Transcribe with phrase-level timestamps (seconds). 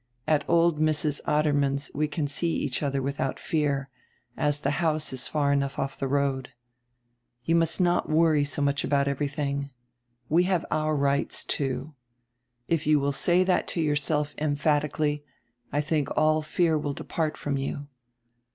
[0.25, 1.21] At old Mrs.
[1.27, 3.87] Adermann's we can see each other without fear,
[4.35, 6.49] as tire house is far enough off the road.
[7.43, 9.69] You nrust not worry so much about everything.
[10.27, 11.93] We have our rights, too.
[12.67, 15.23] If you will say that to yourself emphatically,
[15.71, 17.85] I think all fear will depart from you.